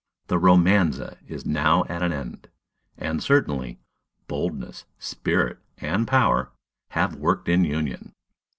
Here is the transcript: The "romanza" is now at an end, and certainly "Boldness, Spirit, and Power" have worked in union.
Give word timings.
The 0.29 0.39
"romanza" 0.39 1.19
is 1.27 1.45
now 1.45 1.83
at 1.87 2.01
an 2.01 2.11
end, 2.11 2.49
and 2.97 3.21
certainly 3.21 3.77
"Boldness, 4.27 4.85
Spirit, 4.97 5.59
and 5.77 6.07
Power" 6.07 6.53
have 6.89 7.17
worked 7.17 7.47
in 7.47 7.63
union. 7.65 8.11